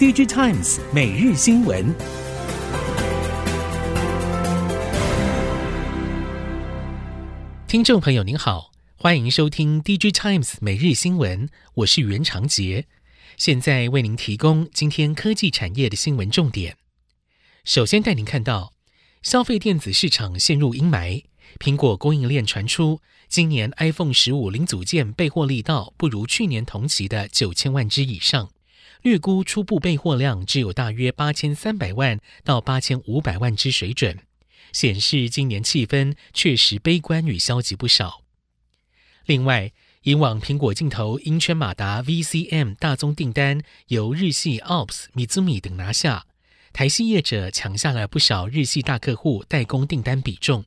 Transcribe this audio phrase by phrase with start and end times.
[0.00, 1.94] DG Times 每日新闻，
[7.68, 12.86] 听众朋友您好，欢迎收听 DG Times 每日新闻，我是袁长杰，
[13.36, 16.78] 现在为您提供今天科技产业的新闻重点。
[17.64, 18.72] 首先带您看到，
[19.20, 21.24] 消费电子市场陷入阴霾，
[21.58, 23.02] 苹果供应链传出。
[23.28, 28.48] 今年 iPhone 十五零组件备货力道不如去年同期的九千万只以上，
[29.02, 34.18] 略估初步备货量只有大约八千三百万到八千五百万只水准，
[34.72, 38.22] 显示今年气氛确实悲观与消极不少。
[39.24, 39.72] 另外，
[40.02, 46.26] 以往苹果镜头英圈马达 VCM 大宗订单由日系 Ops、Mizumi 等拿下，
[46.72, 50.64] 台系业者抢下了不少日系大客户代工订单比重。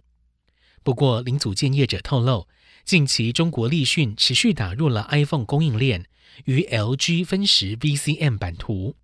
[0.83, 2.47] 不过，零组件业者透露，
[2.83, 6.05] 近期中国立讯持续打入了 iPhone 供应链，
[6.43, 8.97] 与 LG 分食 VCM 版图，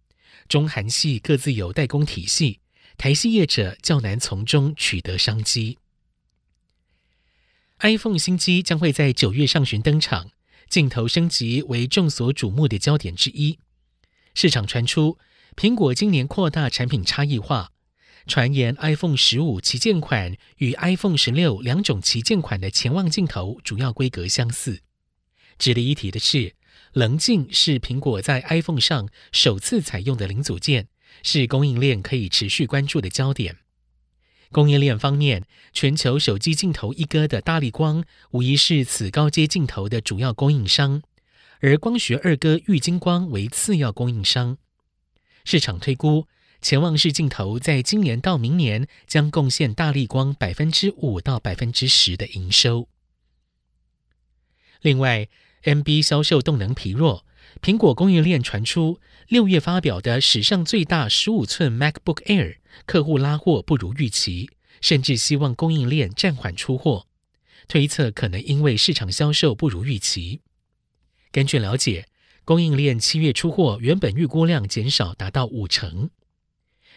[0.49, 2.59] 中韩系各自有代工体系，
[2.97, 5.77] 台系业者较难从中取得商机。
[7.79, 10.31] iPhone 新机将会在九月上旬登场，
[10.67, 13.57] 镜头升级为众所瞩目的焦点之一。
[14.35, 15.17] 市场传出，
[15.55, 17.71] 苹果今年扩大产品差异化。
[18.29, 24.81] 传言 iPhone 十五旗舰款与 iPhone 十六两种旗舰款的潜望镜头主要规格相似。
[25.57, 26.53] 值得一提的是，
[26.93, 30.89] 棱镜是苹果在 iPhone 上首次采用的零组件，
[31.23, 33.57] 是供应链可以持续关注的焦点。
[34.51, 41.01] 供应链方面，全球手机镜头一哥的大力光无疑是此高阶镜头的主要供应商，
[41.61, 44.59] 而光学二哥玉晶光为次要供应商。
[45.43, 46.27] 市场推估。
[46.61, 52.89] 潜望式镜头在今年到明年将贡献大立光百分之五到百分之十的营收。
[54.81, 55.27] 另外
[55.63, 57.25] ，M B 销售动能疲弱，
[57.61, 64.49] 苹果供应链传出六月发表的史上最大十五寸 MacBook Air 客户拉货不如预期，
[64.81, 67.07] 甚至希望供应链暂缓出货，
[67.67, 70.41] 推测可能因为市场销售不如预期。
[71.31, 72.07] 根据了解，
[72.43, 76.09] 供应链七月出货原本预估量减少达到五成。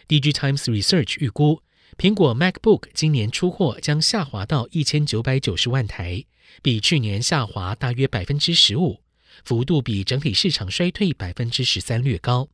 [0.07, 1.61] DigiTimes Research 预估，
[1.97, 6.25] 苹果 MacBook 今年出货将下滑到一千九百九十万台，
[6.61, 9.01] 比去年下滑大约百分之十五，
[9.43, 12.49] 幅度比整体市场衰退百分之十三略高。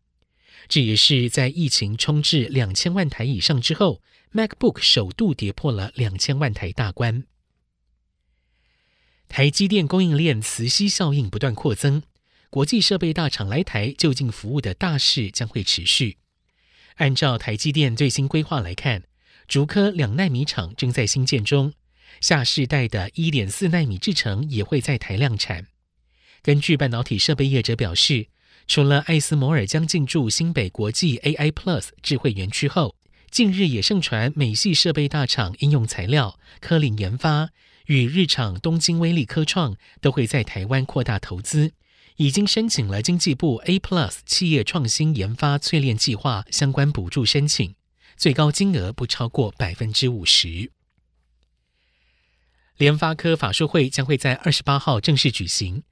[0.68, 4.02] 这也是在疫情冲至两千万台以上之后
[4.34, 7.24] ，MacBook 首度跌破了两千万台大关。
[9.28, 12.04] 台积电供应链磁吸效应不断扩增，
[12.50, 16.18] 国际设备大厂来台就近服务的大势将会持续。
[16.96, 19.04] 按照台积电最新规划来看，
[19.48, 21.74] 竹科两纳米厂正在兴建中，
[22.20, 25.68] 下世代的一点四奈米制程也会在台量产。
[26.42, 28.28] 根据半导体设备业者表示，
[28.68, 32.96] 除了艾斯摩尔将进驻新北国际 AI Plus 智慧园区后，
[33.32, 37.50] 近日也盛传美系设备大厂应用材料、科林研发
[37.88, 41.72] 与日厂东京威力科创都会在台湾扩大投资。
[42.20, 47.76] 已经申请了经济部 A Plus 企业创新研发淬炼计划相关补助申请，
[48.18, 50.70] 最高金额不超过百分之五十。
[52.76, 55.84] 联发科法说会将会在二十八号正式举行。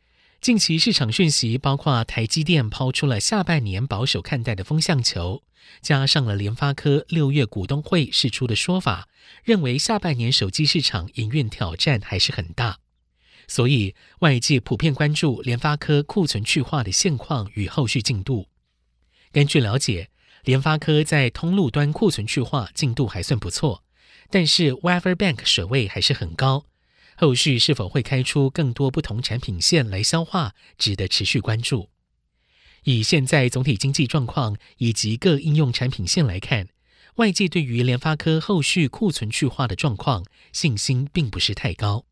[0.42, 5.44] 近期市场讯息包括台积电抛出了下半年保守看待的风向球，
[5.82, 9.08] 加上了联发科六月股东会释出的说法，
[9.46, 12.80] 认为下半年手机市场营运挑战还是很大。
[13.47, 18.47] 所以，外界普遍关注联发科库存去化的现况与后续进度。
[19.31, 20.09] 根据了解，
[20.44, 23.84] 联发科在通路端库存去化进度还算不错，
[24.30, 26.66] 但是 Wafer Bank 水位还是很高。
[27.16, 31.90] 后续是否会开出更多不同产品线来消化，值得持续关注。
[32.84, 36.68] 以现在总体经济状况以及各应用产品线来看，
[37.16, 42.06] 外界对于联发科后续库存去化的状况信心并不是太高。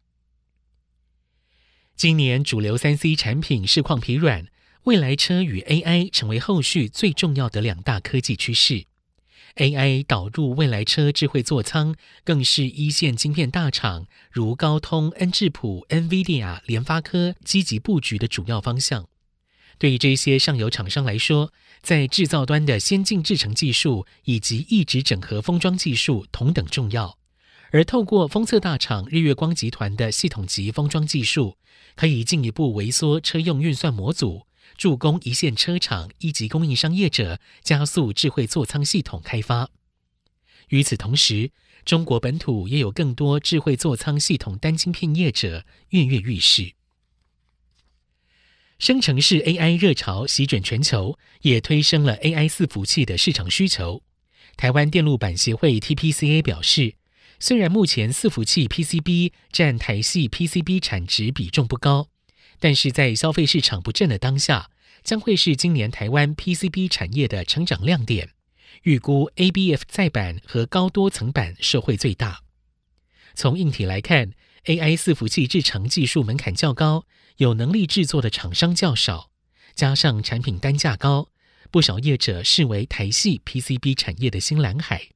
[1.96, 4.48] 今年主流三 C 产品市况疲软，
[4.84, 8.84] 未来车与 AI 成为后续最重要的两大科技趋势。
[9.56, 19.08] AI 导入未来车智慧座舱，更是一线晶片大厂如高通、恩智浦、NVIDIA、联发科积极布局的主要方向。
[19.78, 27.18] 对于这些上游厂商来说，在制造端的先进制程技术以及异质整合封装技术同等重要。
[27.72, 31.58] 而透过封测大厂日月光集团的系统级封装技术，
[31.96, 34.46] 可以进一步微缩车用运算模组，
[34.78, 39.70] 助攻一线车厂一级供应商业者加速智慧座舱系统开发。
[40.70, 41.52] 与此同时，
[41.84, 46.74] 中国本土也有更多智慧座舱系统单晶片业者跃跃欲试。
[48.78, 54.04] 生成式 AI 热潮席卷全球，也推升了 AI 伺服器的市场需求。
[54.58, 56.96] 台湾电路板协会 TPCA 表示，
[57.40, 62.10] 虽然目前伺服器 PCB 占台系 PCB 产值比重不高，
[62.60, 64.70] 但是在消费市场不振的当下，
[65.04, 68.30] 将会是今年台湾 PCB 产业的成长亮点。
[68.84, 72.42] 预估 ABF 再板和高多层板受惠最大。
[73.34, 74.32] 从硬体来看
[74.66, 77.06] ，AI 伺服器制成技术门槛较高。
[77.38, 79.30] 有能力制作的厂商较少，
[79.74, 81.28] 加上产品单价高，
[81.70, 85.10] 不少业者视为台系 PCB 产业的新蓝海，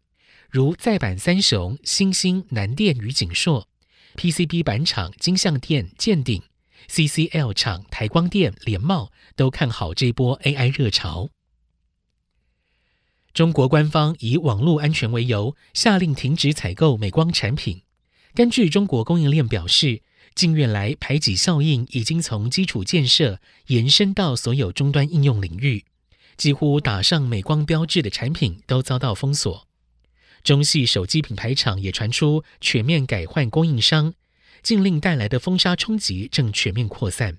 [0.51, 3.67] 如再版三雄欣兴、南电与景硕
[4.15, 6.41] ，PCB 板厂金像电、建鼎
[6.89, 11.29] ，CCL 厂台光电、联茂都看好这波 AI 热潮。
[13.31, 17.83] 中国官方以网络安全为由，下令停止采购美光产品。
[18.33, 20.01] 根据中国供应链表示。
[20.35, 25.83] 近月来，排挤效应已经从基础建设延伸到所有终端应用领域，
[26.37, 29.67] 几乎打上美光标志的产品都遭到封锁。
[30.43, 34.13] 中系手机品牌厂也传出全面改换供应商，
[34.63, 37.37] 禁令带来的封杀冲击正全面扩散。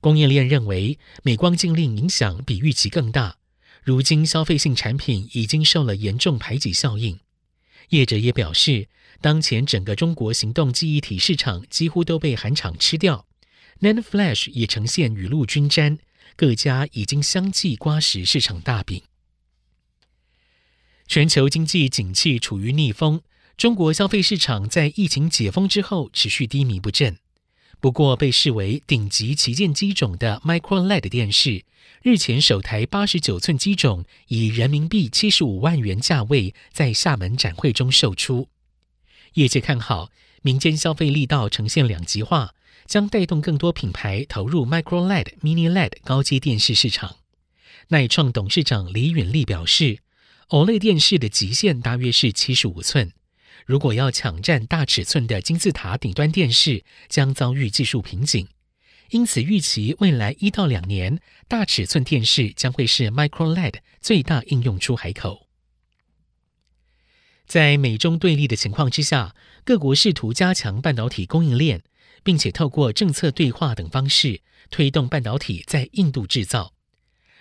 [0.00, 3.36] 供应链认为，美光禁令影响比预期更大，
[3.82, 7.18] 如今消费性产品已经受了严重排挤效应。
[7.90, 8.88] 业者也表示，
[9.20, 13.26] 当前整个中国行动记忆体市场几乎都被韩厂吃掉
[13.80, 15.98] ，NAND Flash 也呈现雨露均沾，
[16.36, 19.02] 各家已经相继刮食市场大饼。
[21.10, 23.20] 全球经济景气处于逆风，
[23.56, 27.18] 中国消费市场在疫情解封之后持续低迷不振。
[27.80, 31.64] 不过，被视为顶级旗舰机种的 Micro LED 电视，
[32.02, 38.46] 日前首台八十九寸机种以人民币七十五万元价位在厦门展会中售出。
[39.34, 42.54] 业界看好民间消费力道呈现两极化，
[42.86, 47.16] 将带动更多品牌投入 Micro LED、Mini LED 高阶电视市场。
[47.88, 49.98] 耐创董事长李允利表示
[50.50, 53.12] ，OLED 电视的极限大约是七十五寸。
[53.66, 58.48] 如果要抢占大尺寸的金字塔顶端电视，将遭遇技术瓶颈。
[59.10, 65.48] 因此，预期未来一到两年，大尺寸电视将会是 Micro LED 最大应用出海口。
[67.46, 71.82] 在美中对立的情况之下，各国试图加强半导体供应链，
[72.22, 76.74] 并且透过政策对话等方式推动半导体在印度制造。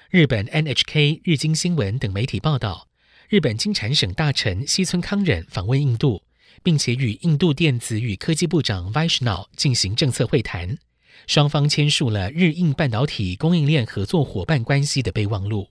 [0.09, 2.88] 日本 NHK、日经新闻等媒体报道。
[3.29, 6.23] 日本经产省大臣西村康稔访问印度，
[6.63, 10.79] 并且与印度电子与科技部长 Vaishnaw 进行政策会谈，
[11.27, 15.69] 双方签署了日印半导体供应链合作伙伴关系的备忘录。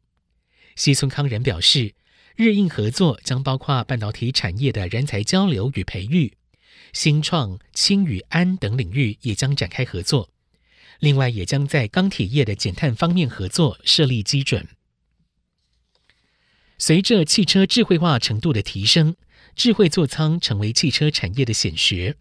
[0.76, 1.94] 西村康稔表示，
[2.36, 6.34] 日印合作将包括半导体产业的人才交流与培育，
[6.92, 10.28] 新创、氢与氨等领域也将展开合作，
[11.00, 14.64] 另外也将在钢铁业的减碳方面合作设立基准。
[16.78, 19.16] 随着汽车智慧化程度的提升，
[19.56, 22.16] 智慧座舱成为汽车产业的显学。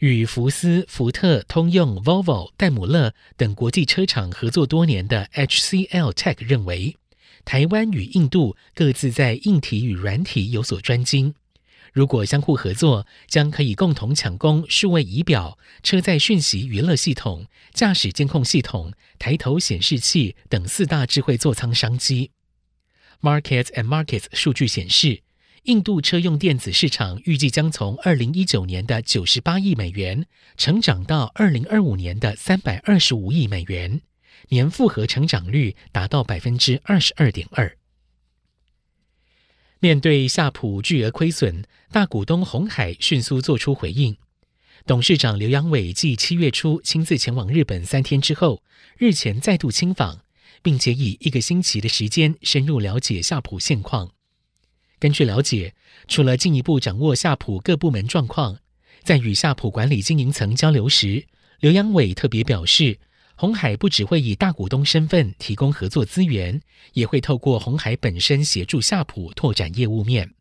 [0.00, 6.96] 与福斯、福特、通用、Volvo、戴姆勒等国际车厂合作多年的 HCL Tech 认为，
[7.44, 11.34] 台湾与印度各自在硬体与软体有所专精，
[11.92, 22.30] 如果相互合作，将可以共同抢攻数位仪表、车载讯息娱乐系统、驾驶监控系统、抬头显示器等四大智慧座舱商机。
[23.22, 25.22] Market and Markets 数据显示，
[25.64, 34.00] 印度车用电子市场预计将从二零一九年的九十八亿美元成长到二零二五年的三百二十五亿美元，
[34.48, 37.76] 年复合成长率达到百分之二十二点二。
[39.80, 44.16] 面对夏普巨额亏损，大股东鸿海迅速做出回应。
[44.86, 48.62] 董事长刘扬伟继七月初亲自前往日本三天之后，
[48.96, 50.20] 日前再度亲访。
[50.62, 54.10] 并且以一个星期的时间深入了解夏普现况。
[54.98, 55.74] 根据了解，
[56.08, 58.58] 除了进一步掌握夏普各部门状况，
[59.02, 61.26] 在与夏普管理经营层交流时，
[61.60, 62.98] 刘扬伟特别表示，
[63.34, 66.60] 鸿海不只会以大股东身份提供合作资源，
[66.92, 70.34] 也会透过鸿海本身协助夏普拓展业务面。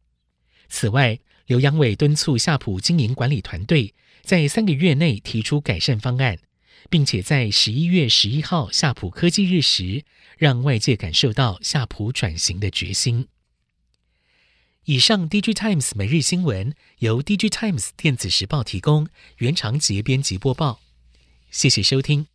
[0.68, 6.38] 此外，刘扬伟敦促夏普经营管理团队在三个月内提出改善方案。
[6.90, 10.04] 并且在十一月十一号夏普科技日时，
[10.38, 13.28] 让外界感受到夏普转型的决心。
[14.86, 19.08] 以上，DG Times 每日新闻由 DG Times 电子时报提供，
[19.38, 20.80] 原长节编辑播报。
[21.52, 22.30] 谢谢收听。